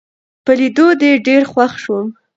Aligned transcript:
په 0.45 0.51
لیدو 0.59 0.87
دي 1.01 1.11
ډېر 1.27 1.41
خوښ 1.51 1.71
شوم 1.83 2.07